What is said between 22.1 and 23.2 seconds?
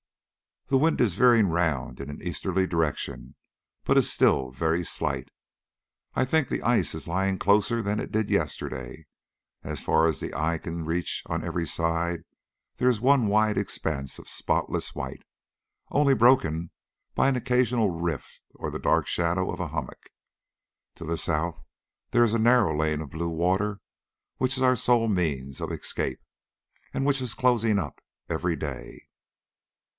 is the narrow lane of